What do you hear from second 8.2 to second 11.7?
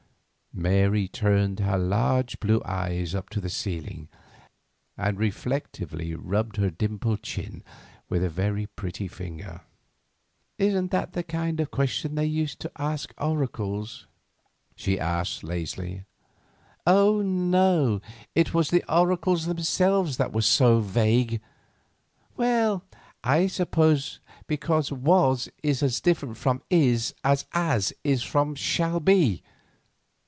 a very pretty finger. "Isn't that the kind